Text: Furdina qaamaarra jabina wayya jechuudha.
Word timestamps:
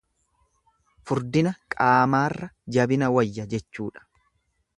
Furdina 1.09 1.51
qaamaarra 1.75 2.49
jabina 2.79 3.11
wayya 3.19 3.47
jechuudha. 3.55 4.07